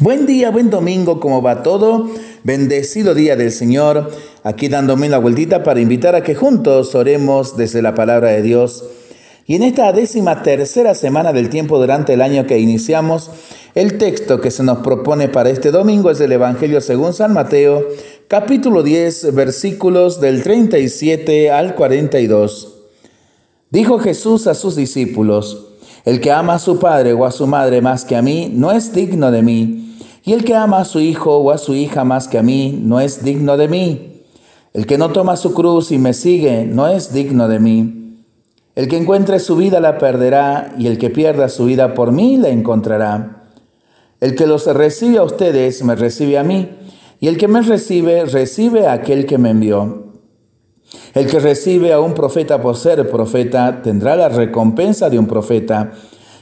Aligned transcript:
Buen 0.00 0.26
día, 0.26 0.50
buen 0.50 0.70
domingo, 0.70 1.20
¿cómo 1.20 1.40
va 1.40 1.62
todo? 1.62 2.10
Bendecido 2.42 3.14
día 3.14 3.36
del 3.36 3.52
Señor. 3.52 4.10
Aquí 4.42 4.66
dándome 4.66 5.08
la 5.08 5.18
vueltita 5.18 5.62
para 5.62 5.80
invitar 5.80 6.16
a 6.16 6.24
que 6.24 6.34
juntos 6.34 6.96
oremos 6.96 7.56
desde 7.56 7.80
la 7.80 7.94
palabra 7.94 8.30
de 8.30 8.42
Dios. 8.42 8.84
Y 9.46 9.54
en 9.54 9.62
esta 9.62 9.92
décima 9.92 10.42
tercera 10.42 10.96
semana 10.96 11.32
del 11.32 11.48
tiempo 11.48 11.78
durante 11.78 12.14
el 12.14 12.22
año 12.22 12.44
que 12.44 12.58
iniciamos, 12.58 13.30
el 13.76 13.96
texto 13.96 14.40
que 14.40 14.50
se 14.50 14.64
nos 14.64 14.78
propone 14.78 15.28
para 15.28 15.50
este 15.50 15.70
domingo 15.70 16.10
es 16.10 16.20
el 16.20 16.32
Evangelio 16.32 16.80
según 16.80 17.12
San 17.12 17.32
Mateo, 17.32 17.86
capítulo 18.26 18.82
10, 18.82 19.32
versículos 19.32 20.20
del 20.20 20.42
37 20.42 21.52
al 21.52 21.76
42. 21.76 22.74
Dijo 23.70 24.00
Jesús 24.00 24.48
a 24.48 24.54
sus 24.54 24.74
discípulos, 24.74 25.68
el 26.04 26.20
que 26.20 26.32
ama 26.32 26.54
a 26.54 26.58
su 26.58 26.80
padre 26.80 27.12
o 27.12 27.24
a 27.24 27.30
su 27.30 27.46
madre 27.46 27.80
más 27.80 28.04
que 28.04 28.16
a 28.16 28.22
mí 28.22 28.50
no 28.52 28.72
es 28.72 28.92
digno 28.92 29.30
de 29.30 29.42
mí, 29.42 29.83
y 30.24 30.32
el 30.32 30.44
que 30.44 30.54
ama 30.54 30.78
a 30.78 30.84
su 30.84 31.00
hijo 31.00 31.36
o 31.36 31.50
a 31.50 31.58
su 31.58 31.74
hija 31.74 32.02
más 32.04 32.28
que 32.28 32.38
a 32.38 32.42
mí 32.42 32.78
no 32.82 32.98
es 33.00 33.22
digno 33.22 33.56
de 33.56 33.68
mí. 33.68 34.22
El 34.72 34.86
que 34.86 34.96
no 34.96 35.10
toma 35.10 35.36
su 35.36 35.52
cruz 35.52 35.92
y 35.92 35.98
me 35.98 36.14
sigue 36.14 36.64
no 36.64 36.88
es 36.88 37.12
digno 37.12 37.46
de 37.46 37.60
mí. 37.60 38.24
El 38.74 38.88
que 38.88 38.96
encuentre 38.96 39.38
su 39.38 39.54
vida 39.54 39.78
la 39.78 39.98
perderá, 39.98 40.74
y 40.78 40.88
el 40.88 40.98
que 40.98 41.10
pierda 41.10 41.48
su 41.48 41.66
vida 41.66 41.94
por 41.94 42.10
mí 42.10 42.38
la 42.38 42.48
encontrará. 42.48 43.44
El 44.20 44.34
que 44.34 44.46
los 44.46 44.66
recibe 44.66 45.18
a 45.18 45.22
ustedes 45.22 45.84
me 45.84 45.94
recibe 45.94 46.38
a 46.38 46.42
mí, 46.42 46.70
y 47.20 47.28
el 47.28 47.36
que 47.36 47.46
me 47.46 47.62
recibe 47.62 48.24
recibe 48.24 48.88
a 48.88 48.94
aquel 48.94 49.26
que 49.26 49.38
me 49.38 49.50
envió. 49.50 50.04
El 51.12 51.26
que 51.28 51.38
recibe 51.38 51.92
a 51.92 52.00
un 52.00 52.14
profeta 52.14 52.60
por 52.60 52.76
ser 52.76 53.08
profeta 53.08 53.82
tendrá 53.82 54.16
la 54.16 54.28
recompensa 54.28 55.08
de 55.08 55.18
un 55.18 55.26
profeta. 55.26 55.92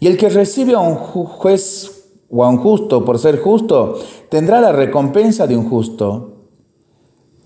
Y 0.00 0.06
el 0.06 0.16
que 0.16 0.30
recibe 0.30 0.74
a 0.74 0.78
un 0.78 0.94
juez 0.94 1.93
o 2.36 2.44
a 2.44 2.48
un 2.48 2.56
justo 2.56 3.04
por 3.04 3.20
ser 3.20 3.38
justo 3.38 3.96
tendrá 4.28 4.60
la 4.60 4.72
recompensa 4.72 5.46
de 5.46 5.56
un 5.56 5.68
justo. 5.68 6.32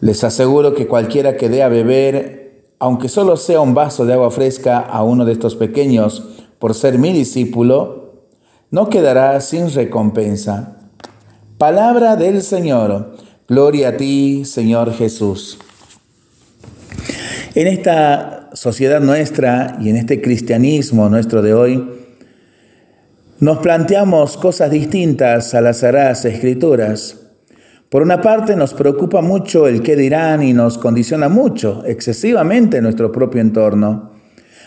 Les 0.00 0.24
aseguro 0.24 0.74
que 0.74 0.86
cualquiera 0.86 1.36
que 1.36 1.50
dé 1.50 1.62
a 1.62 1.68
beber, 1.68 2.72
aunque 2.78 3.10
solo 3.10 3.36
sea 3.36 3.60
un 3.60 3.74
vaso 3.74 4.06
de 4.06 4.14
agua 4.14 4.30
fresca 4.30 4.78
a 4.78 5.02
uno 5.02 5.26
de 5.26 5.32
estos 5.32 5.54
pequeños 5.54 6.24
por 6.58 6.74
ser 6.74 6.98
mi 6.98 7.12
discípulo, 7.12 8.22
no 8.70 8.88
quedará 8.88 9.38
sin 9.42 9.70
recompensa. 9.70 10.78
Palabra 11.58 12.16
del 12.16 12.40
Señor. 12.40 13.16
Gloria 13.48 13.90
a 13.90 13.96
ti, 13.98 14.46
Señor 14.46 14.94
Jesús. 14.94 15.58
En 17.54 17.66
esta 17.66 18.48
sociedad 18.54 19.02
nuestra 19.02 19.76
y 19.78 19.90
en 19.90 19.96
este 19.96 20.22
cristianismo 20.22 21.10
nuestro 21.10 21.42
de 21.42 21.52
hoy, 21.52 21.99
nos 23.40 23.58
planteamos 23.58 24.36
cosas 24.36 24.70
distintas 24.70 25.54
a 25.54 25.62
las 25.62 25.78
sagradas 25.78 26.26
escrituras. 26.26 27.16
Por 27.88 28.02
una 28.02 28.20
parte 28.20 28.54
nos 28.54 28.74
preocupa 28.74 29.22
mucho 29.22 29.66
el 29.66 29.80
qué 29.80 29.96
dirán 29.96 30.42
y 30.42 30.52
nos 30.52 30.76
condiciona 30.76 31.30
mucho, 31.30 31.82
excesivamente 31.86 32.82
nuestro 32.82 33.10
propio 33.10 33.40
entorno. 33.40 34.10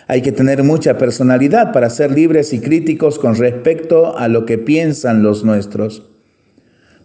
Hay 0.08 0.24
que 0.24 0.32
tener 0.32 0.64
mucha 0.64 0.98
personalidad 0.98 1.72
para 1.72 1.92
ser 1.92 2.12
libres 2.12 2.52
y 2.52 2.60
críticos 2.60 3.20
con 3.20 3.36
respecto 3.36 4.18
a 4.18 4.28
lo 4.28 4.46
que 4.46 4.58
piensan 4.58 5.22
los 5.22 5.44
nuestros. 5.44 6.10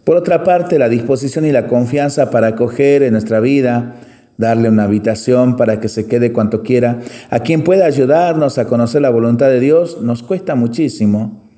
Por 0.03 0.17
otra 0.17 0.43
parte, 0.43 0.79
la 0.79 0.89
disposición 0.89 1.45
y 1.45 1.51
la 1.51 1.67
confianza 1.67 2.31
para 2.31 2.47
acoger 2.47 3.03
en 3.03 3.11
nuestra 3.13 3.39
vida 3.39 3.95
darle 4.37 4.69
una 4.69 4.85
habitación 4.85 5.55
para 5.55 5.81
que 5.81 5.89
se 5.89 6.07
quede 6.07 6.31
cuanto 6.31 6.63
quiera, 6.63 6.99
a 7.29 7.41
quien 7.41 7.61
pueda 7.61 7.85
ayudarnos 7.85 8.57
a 8.57 8.65
conocer 8.65 9.01
la 9.01 9.09
voluntad 9.09 9.49
de 9.49 9.59
Dios, 9.59 10.01
nos 10.01 10.23
cuesta 10.23 10.55
muchísimo. 10.55 11.48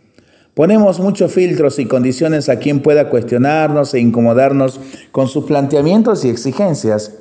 Ponemos 0.54 1.00
muchos 1.00 1.32
filtros 1.32 1.80
y 1.80 1.86
condiciones 1.86 2.50
a 2.50 2.60
quien 2.60 2.82
pueda 2.82 3.10
cuestionarnos 3.10 3.94
e 3.94 4.00
incomodarnos 4.00 4.82
con 5.12 5.30
sus 5.30 5.46
planteamientos 5.46 6.26
y 6.26 6.30
exigencias. 6.30 7.14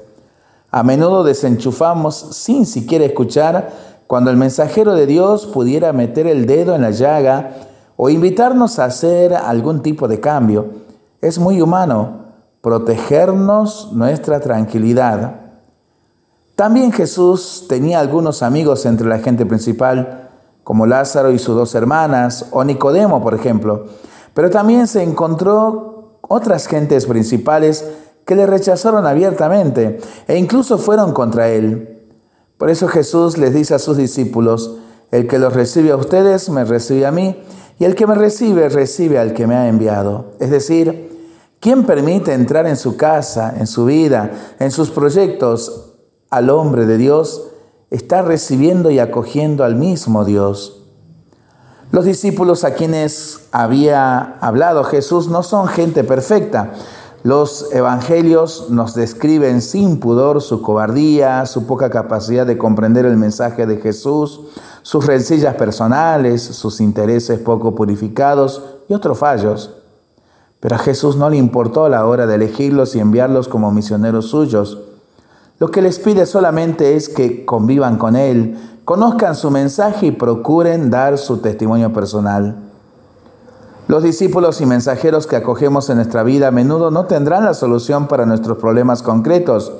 A 0.72 0.82
menudo 0.82 1.22
desenchufamos 1.22 2.16
sin 2.32 2.66
siquiera 2.66 3.04
escuchar 3.04 3.70
cuando 4.08 4.32
el 4.32 4.36
mensajero 4.36 4.94
de 4.94 5.06
Dios 5.06 5.46
pudiera 5.46 5.92
meter 5.92 6.26
el 6.26 6.46
dedo 6.46 6.74
en 6.74 6.82
la 6.82 6.90
llaga 6.90 7.52
o 7.96 8.10
invitarnos 8.10 8.80
a 8.80 8.86
hacer 8.86 9.34
algún 9.34 9.82
tipo 9.82 10.08
de 10.08 10.18
cambio. 10.18 10.66
Es 11.20 11.38
muy 11.38 11.60
humano 11.60 12.24
protegernos 12.62 13.92
nuestra 13.92 14.40
tranquilidad. 14.40 15.36
También 16.56 16.90
Jesús 16.90 17.66
tenía 17.68 18.00
algunos 18.00 18.42
amigos 18.42 18.84
entre 18.86 19.06
la 19.06 19.20
gente 19.20 19.46
principal, 19.46 20.29
como 20.70 20.86
Lázaro 20.86 21.32
y 21.32 21.38
sus 21.40 21.56
dos 21.56 21.74
hermanas, 21.74 22.46
o 22.52 22.62
Nicodemo, 22.62 23.20
por 23.20 23.34
ejemplo. 23.34 23.86
Pero 24.34 24.50
también 24.50 24.86
se 24.86 25.02
encontró 25.02 26.20
otras 26.20 26.68
gentes 26.68 27.06
principales 27.06 27.84
que 28.24 28.36
le 28.36 28.46
rechazaron 28.46 29.04
abiertamente 29.04 29.98
e 30.28 30.38
incluso 30.38 30.78
fueron 30.78 31.12
contra 31.12 31.48
él. 31.48 32.06
Por 32.56 32.70
eso 32.70 32.86
Jesús 32.86 33.36
les 33.36 33.52
dice 33.52 33.74
a 33.74 33.80
sus 33.80 33.96
discípulos, 33.96 34.76
el 35.10 35.26
que 35.26 35.40
los 35.40 35.54
recibe 35.54 35.90
a 35.90 35.96
ustedes, 35.96 36.48
me 36.50 36.64
recibe 36.64 37.04
a 37.04 37.10
mí, 37.10 37.42
y 37.80 37.84
el 37.84 37.96
que 37.96 38.06
me 38.06 38.14
recibe, 38.14 38.68
recibe 38.68 39.18
al 39.18 39.34
que 39.34 39.48
me 39.48 39.56
ha 39.56 39.66
enviado. 39.66 40.34
Es 40.38 40.50
decir, 40.50 41.34
¿quién 41.58 41.82
permite 41.82 42.32
entrar 42.32 42.68
en 42.68 42.76
su 42.76 42.96
casa, 42.96 43.56
en 43.58 43.66
su 43.66 43.86
vida, 43.86 44.30
en 44.60 44.70
sus 44.70 44.90
proyectos, 44.90 45.94
al 46.30 46.48
hombre 46.48 46.86
de 46.86 46.96
Dios, 46.96 47.49
está 47.90 48.22
recibiendo 48.22 48.90
y 48.90 48.98
acogiendo 48.98 49.64
al 49.64 49.74
mismo 49.76 50.24
Dios. 50.24 50.80
Los 51.92 52.04
discípulos 52.04 52.62
a 52.62 52.74
quienes 52.74 53.48
había 53.50 54.36
hablado 54.40 54.84
Jesús 54.84 55.28
no 55.28 55.42
son 55.42 55.66
gente 55.66 56.04
perfecta. 56.04 56.72
Los 57.24 57.72
evangelios 57.72 58.70
nos 58.70 58.94
describen 58.94 59.60
sin 59.60 59.98
pudor 59.98 60.40
su 60.40 60.62
cobardía, 60.62 61.44
su 61.46 61.66
poca 61.66 61.90
capacidad 61.90 62.46
de 62.46 62.56
comprender 62.56 63.06
el 63.06 63.16
mensaje 63.16 63.66
de 63.66 63.78
Jesús, 63.78 64.40
sus 64.82 65.04
rencillas 65.04 65.56
personales, 65.56 66.42
sus 66.42 66.80
intereses 66.80 67.40
poco 67.40 67.74
purificados 67.74 68.62
y 68.88 68.94
otros 68.94 69.18
fallos. 69.18 69.74
Pero 70.60 70.76
a 70.76 70.78
Jesús 70.78 71.16
no 71.16 71.28
le 71.28 71.38
importó 71.38 71.88
la 71.88 72.06
hora 72.06 72.26
de 72.26 72.36
elegirlos 72.36 72.94
y 72.94 73.00
enviarlos 73.00 73.48
como 73.48 73.72
misioneros 73.72 74.26
suyos. 74.26 74.78
Lo 75.60 75.70
que 75.70 75.82
les 75.82 75.98
pide 75.98 76.24
solamente 76.24 76.96
es 76.96 77.10
que 77.10 77.44
convivan 77.44 77.98
con 77.98 78.16
Él, 78.16 78.56
conozcan 78.86 79.36
su 79.36 79.50
mensaje 79.50 80.06
y 80.06 80.10
procuren 80.10 80.88
dar 80.88 81.18
su 81.18 81.36
testimonio 81.36 81.92
personal. 81.92 82.56
Los 83.86 84.02
discípulos 84.02 84.62
y 84.62 84.66
mensajeros 84.66 85.26
que 85.26 85.36
acogemos 85.36 85.90
en 85.90 85.96
nuestra 85.96 86.22
vida 86.22 86.48
a 86.48 86.50
menudo 86.50 86.90
no 86.90 87.04
tendrán 87.04 87.44
la 87.44 87.52
solución 87.52 88.08
para 88.08 88.24
nuestros 88.24 88.56
problemas 88.56 89.02
concretos, 89.02 89.70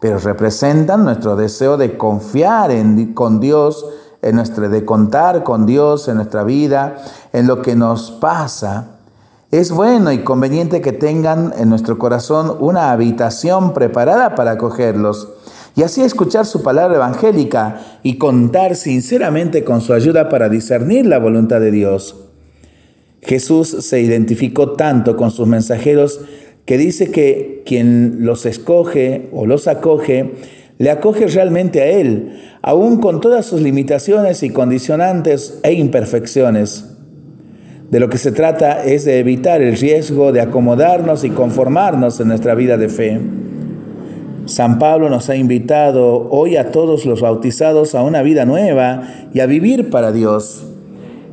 pero 0.00 0.18
representan 0.18 1.04
nuestro 1.04 1.36
deseo 1.36 1.76
de 1.76 1.96
confiar 1.96 2.72
en, 2.72 3.14
con 3.14 3.38
Dios, 3.38 3.86
de 4.22 4.84
contar 4.84 5.44
con 5.44 5.64
Dios 5.64 6.08
en 6.08 6.16
nuestra 6.16 6.42
vida, 6.42 6.96
en 7.32 7.46
lo 7.46 7.62
que 7.62 7.76
nos 7.76 8.10
pasa 8.10 8.99
es 9.50 9.72
bueno 9.72 10.12
y 10.12 10.18
conveniente 10.18 10.80
que 10.80 10.92
tengan 10.92 11.52
en 11.58 11.68
nuestro 11.68 11.98
corazón 11.98 12.56
una 12.60 12.92
habitación 12.92 13.74
preparada 13.74 14.36
para 14.36 14.52
acogerlos 14.52 15.28
y 15.76 15.82
así 15.82 16.02
escuchar 16.02 16.46
su 16.46 16.62
palabra 16.62 16.96
evangélica 16.96 17.80
y 18.02 18.16
contar 18.16 18.76
sinceramente 18.76 19.64
con 19.64 19.80
su 19.80 19.92
ayuda 19.92 20.28
para 20.28 20.48
discernir 20.48 21.06
la 21.06 21.18
voluntad 21.18 21.60
de 21.60 21.70
Dios. 21.70 22.16
Jesús 23.22 23.68
se 23.80 24.00
identificó 24.00 24.72
tanto 24.72 25.16
con 25.16 25.30
sus 25.30 25.46
mensajeros 25.46 26.20
que 26.64 26.78
dice 26.78 27.10
que 27.10 27.62
quien 27.66 28.18
los 28.20 28.46
escoge 28.46 29.28
o 29.32 29.46
los 29.46 29.66
acoge, 29.66 30.34
le 30.78 30.90
acoge 30.90 31.26
realmente 31.26 31.82
a 31.82 31.86
Él, 31.86 32.40
aún 32.62 33.00
con 33.00 33.20
todas 33.20 33.46
sus 33.46 33.60
limitaciones 33.60 34.42
y 34.42 34.50
condicionantes 34.50 35.58
e 35.62 35.72
imperfecciones. 35.72 36.99
De 37.90 37.98
lo 37.98 38.08
que 38.08 38.18
se 38.18 38.30
trata 38.30 38.84
es 38.84 39.04
de 39.04 39.18
evitar 39.18 39.62
el 39.62 39.76
riesgo 39.76 40.30
de 40.30 40.40
acomodarnos 40.40 41.24
y 41.24 41.30
conformarnos 41.30 42.20
en 42.20 42.28
nuestra 42.28 42.54
vida 42.54 42.76
de 42.76 42.88
fe. 42.88 43.20
San 44.46 44.78
Pablo 44.78 45.10
nos 45.10 45.28
ha 45.28 45.34
invitado 45.34 46.28
hoy 46.30 46.56
a 46.56 46.70
todos 46.70 47.04
los 47.04 47.20
bautizados 47.20 47.96
a 47.96 48.02
una 48.02 48.22
vida 48.22 48.44
nueva 48.44 49.02
y 49.34 49.40
a 49.40 49.46
vivir 49.46 49.90
para 49.90 50.12
Dios. 50.12 50.64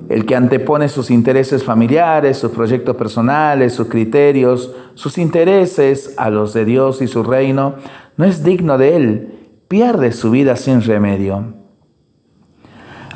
El 0.10 0.26
que 0.26 0.36
antepone 0.36 0.90
sus 0.90 1.12
intereses 1.12 1.64
familiares, 1.64 2.38
sus 2.38 2.52
proyectos 2.52 2.96
personales, 2.96 3.74
sus 3.74 3.88
criterios, 3.88 4.74
sus 4.96 5.20
intereses 5.20 6.16
a 6.18 6.32
los 6.32 6.54
de 6.54 6.66
Dios 6.66 7.04
y 7.04 7.08
su 7.08 7.22
reino, 7.22 7.76
no 8.18 8.26
es 8.26 8.44
digno 8.44 8.80
de 8.80 8.96
Él, 8.96 9.28
pierde 9.68 10.12
su 10.12 10.32
vida 10.32 10.56
sin 10.56 10.82
remedio. 10.82 11.57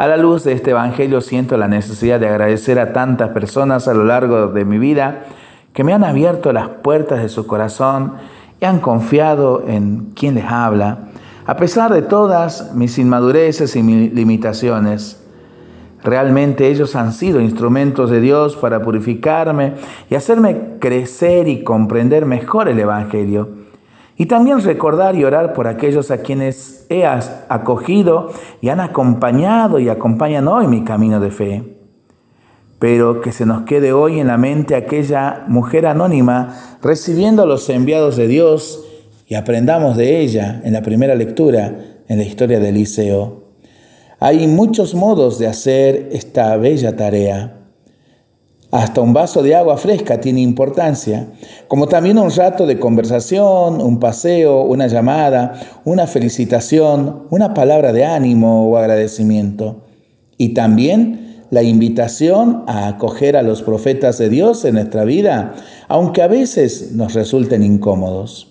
A 0.01 0.07
la 0.07 0.17
luz 0.17 0.43
de 0.43 0.53
este 0.53 0.71
Evangelio 0.71 1.21
siento 1.21 1.57
la 1.57 1.67
necesidad 1.67 2.19
de 2.19 2.27
agradecer 2.27 2.79
a 2.79 2.91
tantas 2.91 3.29
personas 3.29 3.87
a 3.87 3.93
lo 3.93 4.03
largo 4.03 4.47
de 4.47 4.65
mi 4.65 4.79
vida 4.79 5.25
que 5.73 5.83
me 5.83 5.93
han 5.93 6.03
abierto 6.03 6.51
las 6.51 6.69
puertas 6.69 7.21
de 7.21 7.29
su 7.29 7.45
corazón 7.45 8.13
y 8.59 8.65
han 8.65 8.79
confiado 8.79 9.63
en 9.67 10.11
quien 10.15 10.33
les 10.33 10.45
habla, 10.45 11.09
a 11.45 11.55
pesar 11.55 11.93
de 11.93 12.01
todas 12.01 12.73
mis 12.73 12.97
inmadureces 12.97 13.75
y 13.75 13.83
mis 13.83 14.11
limitaciones. 14.11 15.23
Realmente 16.03 16.69
ellos 16.69 16.95
han 16.95 17.13
sido 17.13 17.39
instrumentos 17.39 18.09
de 18.09 18.21
Dios 18.21 18.55
para 18.55 18.81
purificarme 18.81 19.75
y 20.09 20.15
hacerme 20.15 20.79
crecer 20.79 21.47
y 21.47 21.63
comprender 21.63 22.25
mejor 22.25 22.69
el 22.69 22.79
Evangelio. 22.79 23.60
Y 24.21 24.27
también 24.27 24.61
recordar 24.61 25.15
y 25.15 25.23
orar 25.23 25.53
por 25.53 25.67
aquellos 25.67 26.11
a 26.11 26.19
quienes 26.19 26.85
he 26.89 27.07
acogido 27.07 28.29
y 28.61 28.69
han 28.69 28.79
acompañado 28.79 29.79
y 29.79 29.89
acompañan 29.89 30.47
hoy 30.47 30.67
mi 30.67 30.83
camino 30.83 31.19
de 31.19 31.31
fe. 31.31 31.63
Pero 32.77 33.19
que 33.21 33.31
se 33.31 33.47
nos 33.47 33.63
quede 33.63 33.93
hoy 33.93 34.19
en 34.19 34.27
la 34.27 34.37
mente 34.37 34.75
aquella 34.75 35.45
mujer 35.47 35.87
anónima 35.87 36.77
recibiendo 36.83 37.47
los 37.47 37.67
enviados 37.71 38.15
de 38.15 38.27
Dios 38.27 38.85
y 39.25 39.33
aprendamos 39.33 39.97
de 39.97 40.19
ella 40.19 40.61
en 40.63 40.73
la 40.73 40.83
primera 40.83 41.15
lectura 41.15 41.73
en 42.07 42.17
la 42.19 42.23
historia 42.23 42.59
de 42.59 42.69
Eliseo. 42.69 43.45
Hay 44.19 44.45
muchos 44.45 44.93
modos 44.93 45.39
de 45.39 45.47
hacer 45.47 46.09
esta 46.11 46.55
bella 46.57 46.95
tarea. 46.95 47.60
Hasta 48.71 49.01
un 49.01 49.11
vaso 49.11 49.43
de 49.43 49.53
agua 49.53 49.77
fresca 49.77 50.21
tiene 50.21 50.39
importancia, 50.39 51.27
como 51.67 51.87
también 51.87 52.17
un 52.17 52.31
rato 52.31 52.65
de 52.65 52.79
conversación, 52.79 53.81
un 53.81 53.99
paseo, 53.99 54.61
una 54.61 54.87
llamada, 54.87 55.53
una 55.83 56.07
felicitación, 56.07 57.23
una 57.29 57.53
palabra 57.53 57.91
de 57.91 58.05
ánimo 58.05 58.69
o 58.69 58.77
agradecimiento. 58.77 59.81
Y 60.37 60.53
también 60.53 61.43
la 61.49 61.63
invitación 61.63 62.63
a 62.65 62.87
acoger 62.87 63.35
a 63.35 63.43
los 63.43 63.61
profetas 63.61 64.17
de 64.17 64.29
Dios 64.29 64.63
en 64.63 64.75
nuestra 64.75 65.03
vida, 65.03 65.53
aunque 65.89 66.21
a 66.21 66.27
veces 66.27 66.93
nos 66.93 67.13
resulten 67.13 67.63
incómodos. 67.63 68.50